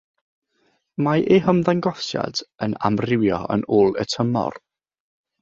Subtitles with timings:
[1.07, 4.61] Mae eu hymddangosiad yn amrywio yn ôl y tymor.